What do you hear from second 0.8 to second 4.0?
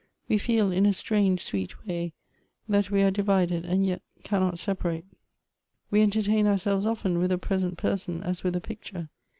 a strange sweet way, that we are divided and